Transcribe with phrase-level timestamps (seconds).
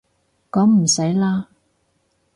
[0.51, 1.47] 噉唔使啦